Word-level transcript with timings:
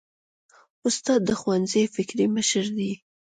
استاد 0.87 1.21
د 1.25 1.31
ښوونځي 1.39 1.83
فکري 1.95 2.25
مشر 2.35 2.65
دی. 2.77 2.91